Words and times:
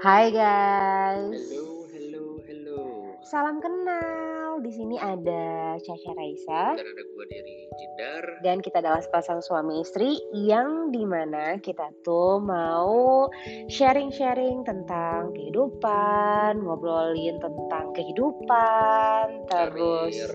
Hai 0.00 0.32
guys. 0.32 1.44
Hello, 1.52 1.84
hello, 1.92 2.24
hello. 2.48 2.80
Salam 3.20 3.60
kenal. 3.60 4.56
Di 4.64 4.72
sini 4.72 4.96
ada 4.96 5.76
Caca 5.76 6.12
Raisa 6.16 6.72
Dan 6.76 6.84
ada 6.84 7.02
gua 7.12 7.24
dari 7.28 7.68
Jindar. 7.76 8.24
dan 8.40 8.64
kita 8.64 8.80
adalah 8.80 9.00
sepasang 9.04 9.44
suami 9.44 9.80
istri 9.84 10.16
yang 10.32 10.88
di 10.88 11.04
mana 11.04 11.56
kita 11.60 11.92
tuh 12.00 12.40
mau 12.40 13.28
sharing-sharing 13.68 14.64
tentang 14.64 15.36
kehidupan, 15.36 16.60
ngobrolin 16.64 17.36
tentang 17.40 17.92
kehidupan, 17.92 19.48
terus 19.52 20.16
Karir. 20.16 20.32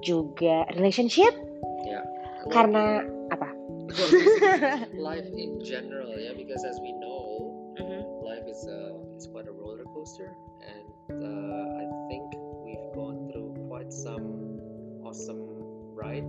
juga 0.00 0.64
relationship. 0.76 1.32
Ya. 1.84 2.00
Karena 2.48 3.04
apa? 3.28 3.48
life 4.96 5.28
in 5.36 5.60
general 5.60 6.16
ya, 6.16 6.32
because 6.32 6.64
as 6.64 6.80
we 6.80 6.92
know, 6.96 7.51
life 8.22 8.46
is 8.46 8.62
a 8.70 8.94
is 9.18 9.26
quite 9.28 9.50
a 9.50 9.54
roller 9.54 9.84
coaster, 9.90 10.30
and 10.62 10.86
uh, 11.10 11.66
I 11.82 11.84
think 12.06 12.24
we've 12.62 12.88
gone 12.94 13.28
through 13.28 13.58
quite 13.66 13.90
some 13.90 14.58
awesome 15.02 15.42
ride, 15.92 16.26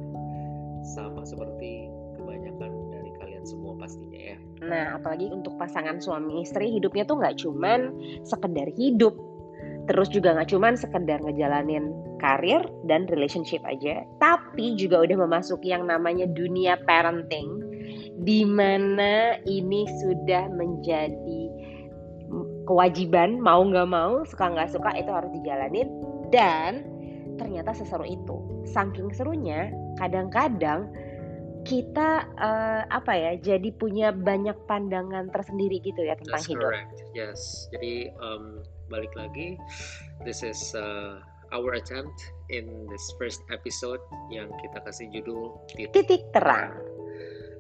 sama 0.98 1.24
seperti 1.24 1.88
kebanyakan 2.18 2.72
dari 2.90 3.12
kalian 3.22 3.46
semua 3.46 3.78
pastinya 3.78 4.36
ya. 4.36 4.38
Nah, 4.66 4.86
apalagi 4.98 5.30
untuk 5.30 5.54
pasangan 5.62 6.02
suami 6.02 6.42
istri 6.42 6.74
hidupnya 6.74 7.06
tuh 7.06 7.22
nggak 7.22 7.38
cuman 7.46 7.94
sekedar 8.26 8.68
hidup, 8.74 9.14
terus 9.86 10.10
juga 10.10 10.34
nggak 10.34 10.50
cuman 10.50 10.74
sekedar 10.74 11.22
ngejalanin 11.22 11.94
karir 12.24 12.64
dan 12.88 13.04
relationship 13.12 13.60
aja, 13.68 14.08
tapi 14.24 14.80
juga 14.80 15.04
udah 15.04 15.28
memasuki 15.28 15.76
yang 15.76 15.84
namanya 15.84 16.24
dunia 16.32 16.80
parenting, 16.88 17.60
di 18.24 18.48
mana 18.48 19.36
ini 19.44 19.84
sudah 20.00 20.48
menjadi 20.56 21.43
kewajiban 22.64 23.40
mau 23.40 23.64
nggak 23.64 23.90
mau 23.90 24.24
suka 24.28 24.52
nggak 24.52 24.72
suka 24.72 24.92
itu 24.96 25.12
harus 25.12 25.32
dijalanin 25.36 25.88
dan 26.32 26.88
ternyata 27.36 27.74
seseru 27.74 28.06
itu 28.06 28.38
saking 28.70 29.10
serunya 29.12 29.74
kadang-kadang 29.98 30.88
kita 31.64 32.28
eh, 32.38 32.84
apa 32.92 33.14
ya 33.16 33.32
jadi 33.40 33.72
punya 33.80 34.12
banyak 34.12 34.56
pandangan 34.68 35.32
tersendiri 35.32 35.80
gitu 35.80 36.04
ya 36.04 36.20
tentang 36.20 36.44
That's 36.44 36.52
hidup 36.52 36.70
correct. 36.70 36.96
Yes. 37.16 37.72
Jadi 37.72 38.12
um, 38.20 38.68
balik 38.92 39.16
lagi, 39.16 39.56
this 40.28 40.44
is 40.44 40.60
uh, 40.76 41.24
our 41.56 41.80
attempt 41.80 42.20
in 42.52 42.68
this 42.92 43.06
first 43.16 43.40
episode 43.48 44.04
yang 44.28 44.52
kita 44.60 44.78
kasih 44.84 45.08
judul 45.16 45.56
titik. 45.72 46.04
titik 46.04 46.24
terang 46.36 46.76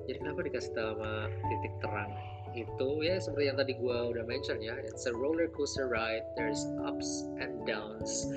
Jadi 0.03 0.19
kenapa 0.19 0.39
dikasih 0.43 0.71
nama 0.75 1.31
titik 1.47 1.73
terang? 1.79 2.11
Itu 2.53 3.01
ya 3.01 3.17
seperti 3.17 3.49
yang 3.49 3.57
tadi 3.57 3.73
gua 3.77 4.13
udah 4.13 4.25
mention 4.29 4.61
ya, 4.61 4.77
it's 4.85 5.09
a 5.09 5.13
roller 5.13 5.49
coaster 5.49 5.89
ride. 5.89 6.21
There's 6.37 6.61
ups 6.85 7.25
and 7.41 7.65
downs, 7.65 8.29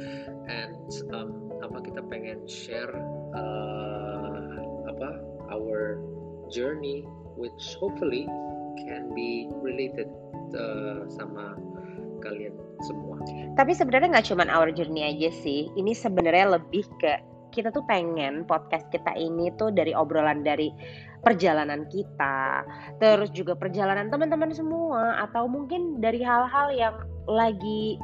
and 0.48 0.76
um, 1.12 1.52
apa 1.60 1.84
kita 1.84 2.00
pengen 2.08 2.48
share 2.48 2.92
uh, 3.36 4.40
apa 4.88 5.20
our 5.52 6.00
journey, 6.48 7.04
which 7.36 7.76
hopefully 7.76 8.24
can 8.80 9.12
be 9.12 9.52
related 9.60 10.08
uh, 10.56 11.04
sama 11.12 11.60
kalian 12.24 12.56
semua. 12.84 13.20
Tapi 13.56 13.72
sebenarnya 13.76 14.16
nggak 14.16 14.28
cuman 14.32 14.48
our 14.48 14.72
journey 14.72 15.04
aja 15.04 15.28
sih. 15.32 15.68
Ini 15.76 15.92
sebenarnya 15.92 16.56
lebih 16.56 16.88
ke 17.00 17.20
kita 17.56 17.72
tuh 17.72 17.84
pengen 17.88 18.44
podcast 18.44 18.84
kita 18.92 19.16
ini 19.16 19.48
tuh 19.56 19.72
dari 19.72 19.96
obrolan 19.96 20.44
dari 20.44 20.68
perjalanan 21.26 21.90
kita, 21.90 22.62
terus 23.02 23.34
juga 23.34 23.58
perjalanan 23.58 24.06
teman-teman 24.06 24.54
semua, 24.54 25.18
atau 25.26 25.50
mungkin 25.50 25.98
dari 25.98 26.22
hal-hal 26.22 26.70
yang 26.70 26.94
lagi 27.26 27.98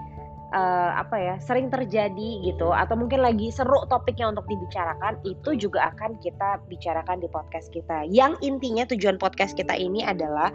eh, 0.50 0.90
apa 0.98 1.14
ya 1.14 1.34
sering 1.38 1.70
terjadi 1.70 2.42
gitu, 2.42 2.74
atau 2.74 2.98
mungkin 2.98 3.22
lagi 3.22 3.54
seru 3.54 3.86
topiknya 3.86 4.34
untuk 4.34 4.42
dibicarakan, 4.50 5.22
itu 5.22 5.54
juga 5.54 5.94
akan 5.94 6.18
kita 6.18 6.58
bicarakan 6.66 7.22
di 7.22 7.30
podcast 7.30 7.70
kita. 7.70 8.10
Yang 8.10 8.42
intinya 8.42 8.82
tujuan 8.90 9.22
podcast 9.22 9.54
kita 9.54 9.78
ini 9.78 10.02
adalah 10.02 10.50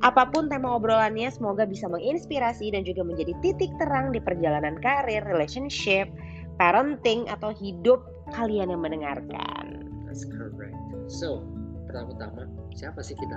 Apa 0.00 0.32
pun 0.32 0.48
tema 0.48 0.80
obrolannya, 0.80 1.28
semoga 1.28 1.68
bisa 1.68 1.84
menginspirasi 1.84 2.72
dan 2.72 2.88
juga 2.88 3.04
menjadi 3.04 3.36
titik 3.44 3.68
terang 3.76 4.16
di 4.16 4.20
perjalanan 4.20 4.80
karir, 4.80 5.20
relationship, 5.28 6.08
parenting, 6.56 7.28
atau 7.28 7.52
hidup 7.52 8.00
kalian 8.32 8.72
yang 8.72 8.80
mendengarkan. 8.80 9.84
That's 10.08 10.24
correct. 10.24 10.72
So 11.12 11.44
pertama-tama 11.90 12.46
siapa 12.78 13.02
sih 13.02 13.18
kita? 13.18 13.36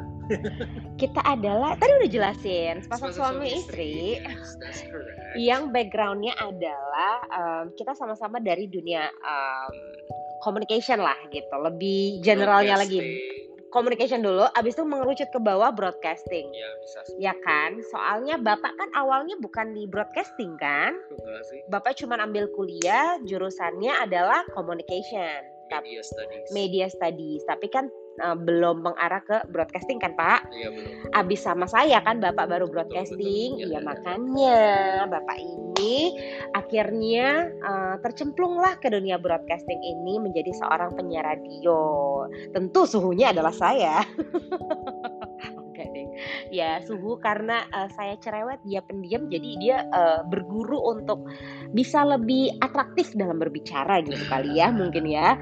Kita 1.02 1.26
adalah, 1.26 1.74
tadi 1.82 2.06
udah 2.06 2.12
jelasin, 2.14 2.86
sepasang 2.86 3.10
Sepasang 3.10 3.42
suami 3.42 3.50
istri. 3.50 4.22
Yes, 4.22 4.54
that's 4.62 4.86
correct. 4.86 5.18
Yang 5.34 5.74
backgroundnya 5.74 6.38
adalah 6.38 7.14
um, 7.34 7.66
kita 7.74 7.98
sama-sama 7.98 8.38
dari 8.38 8.70
dunia 8.70 9.10
um, 9.26 9.74
communication 10.46 11.02
lah 11.02 11.18
gitu, 11.34 11.50
lebih 11.58 12.22
generalnya 12.22 12.78
lagi 12.78 13.02
communication 13.74 14.22
dulu, 14.22 14.46
abis 14.54 14.78
itu 14.78 14.86
mengerucut 14.86 15.34
ke 15.34 15.40
bawah 15.42 15.74
broadcasting. 15.74 16.46
Ya 16.54 16.70
bisa. 16.78 17.00
Ya 17.18 17.34
kan, 17.42 17.82
soalnya 17.90 18.38
bapak 18.38 18.70
kan 18.78 18.90
awalnya 18.94 19.34
bukan 19.42 19.74
di 19.74 19.90
broadcasting 19.90 20.54
kan, 20.62 20.94
Enggak 21.10 21.42
sih. 21.50 21.60
Bapak 21.74 21.98
cuma 21.98 22.22
ambil 22.22 22.46
kuliah, 22.54 23.18
jurusannya 23.26 23.98
adalah 23.98 24.46
communication, 24.54 25.42
Media 25.74 26.06
studies. 26.06 26.48
media 26.54 26.86
studies. 26.86 27.42
Tapi 27.50 27.66
kan 27.74 27.90
eh, 28.20 28.38
belum 28.38 28.86
mengarah 28.86 29.22
ke 29.24 29.38
broadcasting 29.50 29.98
kan 29.98 30.14
Pak? 30.14 30.50
Iya 30.54 30.70
belum. 30.74 31.16
Abis 31.18 31.42
sama 31.46 31.66
saya 31.66 32.02
kan 32.04 32.20
Bapak 32.22 32.50
baru 32.50 32.70
broadcasting, 32.70 33.58
betul. 33.58 33.64
iya 33.64 33.70
Iya, 33.74 33.80
iya. 33.80 33.86
makanya 33.86 34.58
Bapak 35.10 35.38
ini 35.40 35.96
akhirnya 36.54 37.28
eh, 37.50 37.96
tercemplunglah 38.04 38.78
ke 38.78 38.92
dunia 38.94 39.18
broadcasting 39.18 39.80
ini 39.82 40.22
menjadi 40.22 40.52
seorang 40.62 40.94
penyiar 40.94 41.26
radio. 41.26 41.82
Tentu 42.54 42.86
suhunya 42.86 43.34
adalah 43.34 43.54
saya. 43.54 44.04
Ya 46.54 46.78
suhu 46.86 47.18
karena 47.18 47.66
eh, 47.74 47.90
saya 47.98 48.14
cerewet, 48.22 48.62
dia 48.62 48.86
pendiam, 48.86 49.26
jadi 49.28 49.50
dia 49.58 49.78
eh, 49.90 50.22
berguru 50.30 50.78
untuk 50.94 51.26
bisa 51.74 52.06
lebih 52.06 52.54
atraktif 52.62 53.12
dalam 53.18 53.42
berbicara 53.42 54.06
gitu 54.06 54.22
kali 54.30 54.62
ya 54.62 54.70
mungkin 54.70 55.10
ya 55.10 55.34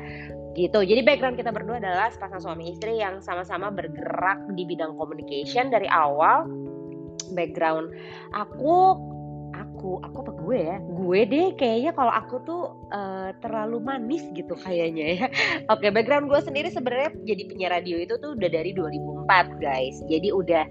gitu. 0.55 0.83
Jadi 0.83 1.01
background 1.03 1.39
kita 1.39 1.51
berdua 1.53 1.79
adalah 1.79 2.11
sepasang 2.11 2.43
suami 2.43 2.75
istri 2.75 2.99
yang 2.99 3.23
sama-sama 3.23 3.71
bergerak 3.71 4.39
di 4.55 4.63
bidang 4.67 4.95
communication 4.99 5.71
dari 5.71 5.87
awal. 5.87 6.47
Background 7.31 7.95
aku 8.35 8.99
aku 9.55 10.03
aku 10.03 10.17
apa 10.27 10.31
gue 10.35 10.59
ya? 10.59 10.77
Gue 10.83 11.19
deh 11.27 11.47
kayaknya 11.55 11.91
kalau 11.95 12.11
aku 12.11 12.35
tuh 12.43 12.63
eh, 12.91 13.31
terlalu 13.39 13.79
manis 13.79 14.23
gitu 14.35 14.53
kayaknya 14.59 15.05
ya. 15.15 15.25
Oke 15.73 15.87
background 15.89 16.27
gue 16.27 16.39
sendiri 16.43 16.67
sebenarnya 16.67 17.15
jadi 17.23 17.43
penyiar 17.47 17.71
radio 17.71 17.95
itu 17.99 18.19
tuh 18.19 18.35
udah 18.35 18.49
dari 18.51 18.75
2004 18.75 19.63
guys. 19.63 19.95
Jadi 20.11 20.29
udah 20.35 20.63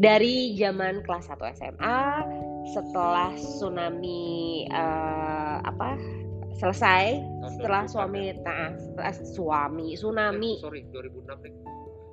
dari 0.00 0.56
zaman 0.56 1.04
kelas 1.04 1.28
1 1.28 1.56
SMA 1.60 2.00
setelah 2.72 3.32
tsunami 3.36 4.64
eh, 4.68 5.56
apa 5.64 5.96
selesai 6.60 7.04
Tahun 7.18 7.52
setelah 7.56 7.82
2004 7.88 7.90
suami 7.90 8.20
ya? 8.22 8.34
nah 8.44 8.68
setelah 8.76 9.14
suami 9.26 9.86
tsunami 9.96 10.52
Eh, 10.52 10.62
sorry 10.62 10.80
2006 10.92 11.40
deh. 11.40 11.54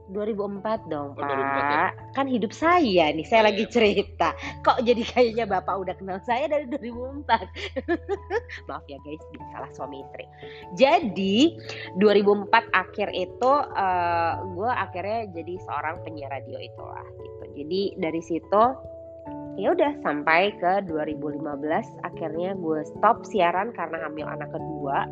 2004 0.08 0.88
dong 0.88 1.12
Oh, 1.12 1.20
pak 1.20 1.28
2004 1.28 1.68
ya? 1.68 1.88
kan 2.16 2.26
hidup 2.26 2.56
saya 2.56 3.12
nih 3.12 3.28
saya 3.28 3.44
Oh, 3.44 3.48
lagi 3.52 3.60
iya. 3.62 3.72
cerita 3.76 4.30
kok 4.64 4.80
jadi 4.80 5.04
kayaknya 5.04 5.46
bapak 5.46 5.76
udah 5.76 5.96
kenal 6.00 6.16
saya 6.24 6.48
dari 6.48 6.64
2004 6.72 7.28
maaf 8.72 8.88
ya 8.88 8.96
guys 9.04 9.20
salah 9.52 9.68
suami 9.76 10.00
istri 10.00 10.24
jadi 10.80 11.60
2004 12.00 12.48
akhir 12.72 13.08
itu 13.12 13.52
gue 14.56 14.72
akhirnya 14.72 15.20
jadi 15.36 15.54
seorang 15.68 16.00
penyiar 16.08 16.32
radio 16.32 16.56
itulah 16.56 17.04
gitu 17.20 17.44
jadi 17.60 17.82
dari 18.00 18.22
situ 18.24 18.64
ya 19.58 19.74
udah 19.74 19.92
sampai 20.06 20.54
ke 20.62 20.86
2015 20.86 21.42
akhirnya 22.06 22.54
gue 22.54 22.80
stop 22.94 23.26
siaran 23.26 23.74
karena 23.74 24.06
hamil 24.06 24.30
anak 24.30 24.54
kedua 24.54 25.10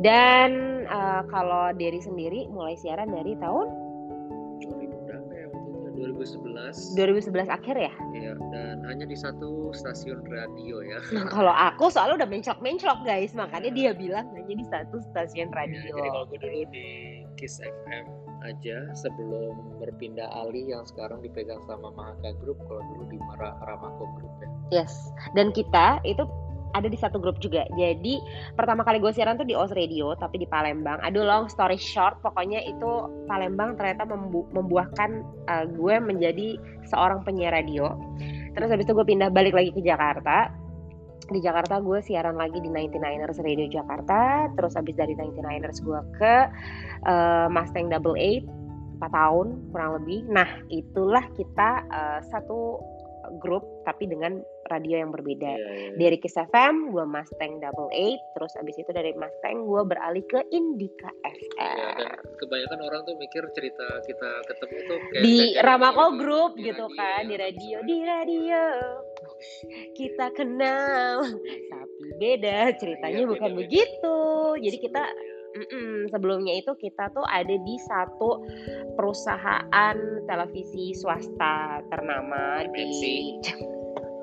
dan 0.00 0.82
eh, 0.88 1.22
kalau 1.28 1.70
Derry 1.76 2.00
sendiri 2.00 2.48
mulai 2.48 2.74
siaran 2.80 3.12
dari 3.12 3.36
tahun 3.38 3.68
2000 4.64 5.06
berapa 5.06 5.30
ya 5.36 5.46
waktu 5.52 5.68
itu? 5.68 5.88
2011. 5.92 6.96
2011 6.96 7.46
akhir 7.52 7.76
ya. 7.76 7.92
Iya, 8.16 8.32
dan 8.50 8.76
hanya 8.88 9.04
di 9.06 9.14
satu 9.14 9.70
stasiun 9.76 10.24
radio 10.26 10.80
ya. 10.82 10.98
Nah, 11.14 11.28
kalau 11.28 11.52
aku 11.52 11.92
soalnya 11.92 12.24
udah 12.24 12.28
menclok-menclok 12.32 13.04
guys, 13.04 13.36
makanya 13.36 13.70
dia 13.70 13.90
bilang 13.92 14.26
hanya 14.34 14.54
di 14.56 14.66
satu 14.66 14.98
stasiun 15.12 15.52
Iya, 15.52 15.58
radio. 15.60 15.78
jadi 15.92 16.08
kalau 16.08 16.26
gue 16.26 16.38
dulu 16.40 16.60
di 16.72 16.86
Kiss 17.36 17.60
FM 17.60 18.31
aja 18.44 18.90
sebelum 18.98 19.78
berpindah 19.78 20.28
alih 20.34 20.74
yang 20.74 20.84
sekarang 20.86 21.22
dipegang 21.22 21.60
sama 21.64 21.94
Mahaka 21.94 22.34
Group 22.42 22.58
kalau 22.66 22.82
dulu 22.94 23.04
di 23.10 23.18
Mara 23.22 23.54
Ramako 23.64 24.04
Group 24.18 24.34
ya. 24.42 24.48
Yes. 24.82 24.92
Dan 25.38 25.54
kita 25.54 26.02
itu 26.02 26.26
ada 26.72 26.88
di 26.88 26.96
satu 26.96 27.20
grup 27.20 27.36
juga. 27.38 27.68
Jadi 27.76 28.16
pertama 28.56 28.80
kali 28.80 28.96
gue 28.96 29.12
siaran 29.12 29.36
tuh 29.36 29.44
di 29.44 29.52
Os 29.52 29.72
Radio 29.76 30.16
tapi 30.16 30.40
di 30.40 30.48
Palembang. 30.48 30.98
Aduh 31.04 31.24
long 31.24 31.46
story 31.46 31.76
short, 31.76 32.18
pokoknya 32.24 32.64
itu 32.64 32.90
Palembang 33.28 33.76
ternyata 33.76 34.08
membu- 34.08 34.48
membuahkan 34.56 35.10
uh, 35.52 35.64
gue 35.68 35.94
menjadi 36.00 36.56
seorang 36.88 37.22
penyiar 37.22 37.52
radio. 37.52 37.92
terus 38.52 38.68
habis 38.68 38.84
itu 38.84 38.92
gue 38.92 39.06
pindah 39.08 39.32
balik 39.32 39.56
lagi 39.56 39.72
ke 39.72 39.80
Jakarta 39.80 40.52
di 41.28 41.40
Jakarta 41.42 41.78
gue 41.78 41.98
siaran 42.02 42.34
lagi 42.34 42.58
di 42.58 42.68
99ers 42.70 43.38
Radio 43.42 43.66
Jakarta 43.68 44.50
terus 44.56 44.74
habis 44.74 44.96
dari 44.96 45.14
99ers 45.14 45.78
gue 45.82 46.00
ke 46.18 46.34
uh, 47.06 47.46
Mustang 47.52 47.92
Double 47.92 48.18
Eight 48.18 48.46
4 48.98 49.10
tahun 49.10 49.48
kurang 49.70 50.02
lebih 50.02 50.26
nah 50.30 50.48
itulah 50.70 51.22
kita 51.34 51.86
uh, 51.90 52.20
satu 52.30 52.78
grup 53.38 53.62
tapi 53.86 54.10
dengan 54.10 54.42
radio 54.70 55.04
yang 55.04 55.12
berbeda. 55.12 55.52
Yeah, 55.52 55.58
yeah, 55.58 55.76
yeah. 55.94 55.98
Dari 56.00 56.16
Kiss 56.18 56.38
FM, 56.38 56.94
gue 56.94 57.04
Mustang 57.04 57.60
Double 57.60 57.90
Eight, 57.92 58.20
terus 58.34 58.52
abis 58.56 58.76
itu 58.80 58.90
dari 58.90 59.12
Mustang 59.14 59.68
gue 59.68 59.82
beralih 59.84 60.24
ke 60.26 60.40
Indika 60.50 61.12
FM. 61.26 61.76
Yeah, 61.76 61.92
dan 61.98 62.10
kebanyakan 62.40 62.80
orang 62.80 63.00
tuh 63.04 63.14
mikir 63.20 63.44
cerita 63.52 63.86
kita 64.06 64.30
ketemu 64.48 64.76
tuh 64.88 64.98
kayak 65.12 65.22
di 65.22 65.38
Ramako 65.60 66.06
Group 66.18 66.52
di 66.56 66.72
gitu 66.72 66.86
radio, 66.88 66.98
kan, 66.98 67.22
ya, 67.22 67.28
di 67.28 67.36
radio, 67.36 67.76
di 67.84 67.96
radio 68.02 68.62
kita 69.98 70.32
kenal, 70.34 71.26
tapi 71.70 72.04
beda 72.18 72.74
ceritanya 72.78 73.22
yeah, 73.24 73.30
bukan 73.30 73.50
beda, 73.54 73.60
begitu. 73.64 74.18
Jadi 74.62 74.76
kita 74.80 75.02
Mm-mm, 75.52 76.08
sebelumnya 76.08 76.56
itu 76.56 76.72
kita 76.80 77.12
tuh 77.12 77.28
ada 77.28 77.52
di 77.52 77.76
satu 77.84 78.40
perusahaan 78.96 79.96
televisi 80.24 80.96
swasta 80.96 81.84
ternama 81.92 82.64
di 82.72 83.36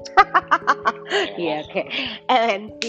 Iya 1.40 1.66
oke. 1.66 1.82
MNC 2.30 2.84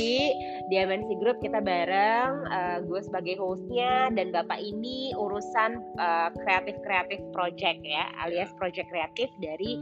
di 0.68 0.74
MNC 0.76 1.10
Group 1.20 1.40
kita 1.40 1.60
bareng. 1.60 2.30
Uh, 2.48 2.78
gue 2.84 3.00
sebagai 3.04 3.36
hostnya 3.40 4.12
dan 4.12 4.32
bapak 4.32 4.60
ini 4.60 5.12
urusan 5.16 5.80
kreatif 6.44 6.76
uh, 6.78 6.82
kreatif 6.84 7.20
project 7.32 7.80
ya, 7.82 8.08
alias 8.24 8.50
project 8.56 8.88
kreatif 8.88 9.28
dari 9.40 9.80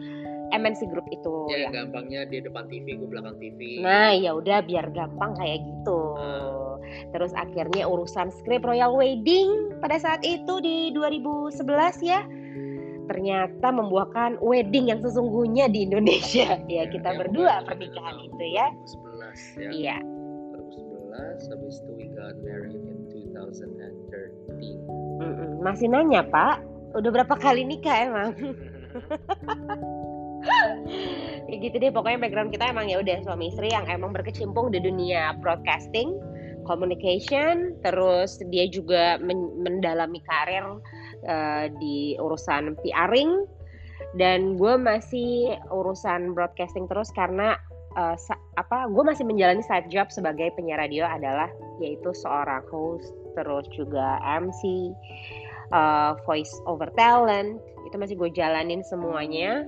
MNC 0.58 0.80
Group 0.90 1.06
itu. 1.14 1.34
Ya, 1.54 1.66
ya. 1.66 1.68
gampangnya 1.70 2.26
di 2.26 2.42
depan 2.42 2.66
TV, 2.66 2.98
gue 2.98 3.08
belakang 3.08 3.38
TV. 3.38 3.80
Nah 3.80 4.10
ya 4.12 4.34
udah 4.34 4.60
biar 4.66 4.90
gampang 4.90 5.38
kayak 5.38 5.62
gitu. 5.64 5.98
Uh 6.18 6.58
Terus 7.12 7.32
akhirnya 7.36 7.84
urusan 7.88 8.32
script 8.32 8.64
Royal 8.64 8.96
Wedding 8.96 9.80
pada 9.80 10.00
saat 10.00 10.24
itu 10.24 10.60
di 10.60 10.90
2011 10.92 11.60
ya 12.04 12.24
ternyata 13.08 13.72
membuahkan 13.72 14.36
wedding 14.44 14.92
yang 14.92 15.00
sesungguhnya 15.00 15.72
di 15.72 15.88
Indonesia. 15.88 16.60
Ya, 16.68 16.84
kita 16.84 17.16
ya, 17.16 17.18
berdua 17.24 17.64
pernikahan 17.64 18.20
itu 18.20 18.44
ya. 18.52 18.68
2011 19.56 19.64
ya. 19.64 19.70
Iya. 19.72 19.96
2011 20.52 21.48
habis 21.48 21.80
itu 21.80 21.90
we 21.96 22.06
got 22.12 22.36
married 22.44 22.76
in 22.76 23.08
2013. 23.08 23.64
Mm 25.24 25.32
-mm. 25.32 25.50
Masih 25.64 25.88
nanya, 25.88 26.20
Pak? 26.28 26.60
Udah 26.92 27.08
berapa 27.08 27.32
kali 27.40 27.64
nikah 27.64 27.96
emang? 28.12 28.36
ya 31.48 31.56
gitu 31.58 31.76
deh 31.80 31.90
pokoknya 31.90 32.18
background 32.22 32.50
kita 32.52 32.70
emang 32.70 32.86
ya 32.86 33.00
udah 33.00 33.24
suami 33.24 33.50
istri 33.50 33.72
yang 33.72 33.88
emang 33.88 34.12
berkecimpung 34.12 34.70
di 34.70 34.78
dunia 34.78 35.34
broadcasting 35.40 36.14
communication 36.68 37.72
terus 37.80 38.36
dia 38.52 38.68
juga 38.68 39.16
men 39.18 39.56
mendalami 39.64 40.20
karir 40.28 40.78
uh, 41.24 41.64
di 41.80 42.14
urusan 42.20 42.76
PRing 42.84 43.48
dan 44.20 44.56
gue 44.60 44.74
masih 44.76 45.56
urusan 45.72 46.36
broadcasting 46.36 46.86
terus 46.86 47.08
karena 47.16 47.56
uh, 47.96 48.16
apa 48.60 48.86
gue 48.92 49.04
masih 49.04 49.24
menjalani 49.24 49.64
side 49.64 49.88
job 49.88 50.12
sebagai 50.12 50.52
penyiar 50.54 50.78
radio 50.84 51.08
adalah 51.08 51.48
yaitu 51.80 52.12
seorang 52.12 52.62
host 52.68 53.10
terus 53.34 53.64
juga 53.70 54.18
MC 54.26 54.90
uh, 55.70 55.76
eh, 55.76 56.12
voice 56.26 56.52
over 56.66 56.90
talent. 56.98 57.62
Itu 57.86 57.96
masih 57.96 58.18
gue 58.18 58.30
jalanin 58.34 58.82
semuanya 58.82 59.64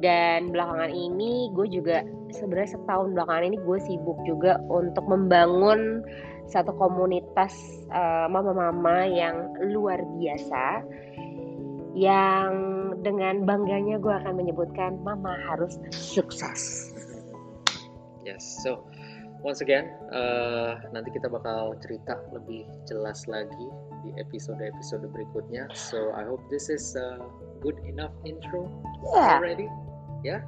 dan 0.00 0.54
belakangan 0.54 0.88
ini 0.88 1.52
gue 1.52 1.66
juga 1.68 2.06
sebenarnya 2.32 2.80
setahun 2.80 3.12
belakangan 3.12 3.44
ini 3.52 3.58
gue 3.60 3.78
sibuk 3.84 4.18
juga 4.24 4.56
untuk 4.72 5.04
membangun 5.04 6.00
satu 6.48 6.72
komunitas 6.74 7.52
eh, 7.92 8.26
mama-mama 8.32 9.04
yang 9.04 9.52
luar 9.72 10.00
biasa 10.16 10.84
yang 11.92 12.52
dengan 13.04 13.44
bangganya 13.44 14.00
gue 14.00 14.12
akan 14.12 14.40
menyebutkan 14.40 14.96
mama 15.04 15.36
harus 15.52 15.76
sukses. 15.92 16.88
Yes, 18.24 18.64
so 18.64 18.88
once 19.42 19.60
again 19.60 19.90
uh, 20.14 20.78
nanti 20.94 21.10
kita 21.10 21.26
bakal 21.26 21.74
cerita 21.82 22.22
lebih 22.30 22.64
jelas 22.86 23.26
lagi 23.26 23.68
di 24.02 24.10
episode-episode 24.18 25.06
berikutnya. 25.10 25.70
So 25.72 26.12
I 26.14 26.26
hope 26.26 26.42
this 26.50 26.68
is 26.68 26.94
a 26.98 27.22
good 27.62 27.78
enough 27.86 28.12
intro 28.26 28.68
yeah. 29.14 29.38
already. 29.38 29.70
Yeah? 30.22 30.42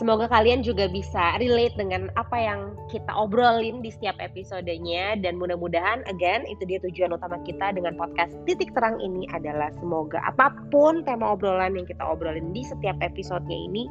Semoga 0.00 0.26
kalian 0.26 0.64
juga 0.64 0.88
bisa 0.88 1.36
relate 1.36 1.76
dengan 1.76 2.08
apa 2.16 2.36
yang 2.36 2.72
kita 2.88 3.12
obrolin 3.12 3.84
di 3.84 3.92
setiap 3.92 4.16
episodenya 4.18 5.20
dan 5.20 5.36
mudah-mudahan 5.36 6.00
again 6.08 6.48
itu 6.48 6.64
dia 6.64 6.80
tujuan 6.80 7.12
utama 7.12 7.36
kita 7.44 7.76
dengan 7.76 7.94
podcast 8.00 8.32
Titik 8.48 8.72
Terang 8.72 8.96
ini 9.04 9.28
adalah 9.36 9.68
semoga 9.76 10.18
apa 10.24 10.56
pun 10.72 11.04
tema 11.04 11.36
obrolan 11.36 11.76
yang 11.76 11.84
kita 11.84 12.02
obrolin 12.02 12.50
di 12.56 12.64
setiap 12.64 12.96
episodenya 13.04 13.58
ini 13.68 13.84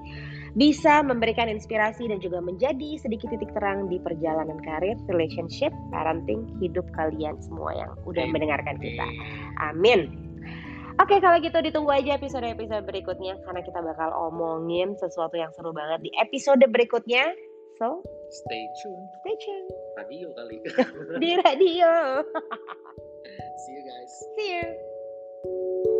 bisa 0.57 1.00
memberikan 1.00 1.48
inspirasi 1.48 2.12
dan 2.12 2.19
juga 2.19 2.44
menjadi 2.44 3.00
sedikit 3.00 3.31
titik 3.31 3.56
terang 3.56 3.88
di 3.88 4.04
perjalanan 4.04 4.59
karir, 4.59 5.00
relationship, 5.07 5.71
parenting, 5.95 6.44
hidup 6.59 6.83
kalian 6.92 7.39
semua 7.39 7.71
yang 7.71 7.92
udah 8.04 8.27
mendengarkan 8.27 8.75
kita. 8.75 9.07
Amin. 9.63 10.31
Oke, 10.99 11.23
kalau 11.23 11.38
gitu 11.39 11.57
ditunggu 11.63 11.91
aja 11.93 12.19
episode-episode 12.19 12.83
berikutnya 12.83 13.39
karena 13.47 13.61
kita 13.63 13.79
bakal 13.79 14.11
omongin 14.11 14.97
sesuatu 14.99 15.39
yang 15.39 15.53
seru 15.55 15.71
banget 15.71 16.03
di 16.03 16.11
episode 16.19 16.63
berikutnya. 16.67 17.31
So, 17.79 18.03
stay 18.29 18.63
tune. 18.83 19.03
Stay 19.23 19.35
tune. 19.41 19.67
Radio 19.97 20.27
kali. 20.35 20.57
di 21.21 21.31
radio. 21.39 22.21
See 23.65 23.73
you 23.73 23.83
guys. 23.88 24.13
See 24.35 24.49
you. 24.59 25.90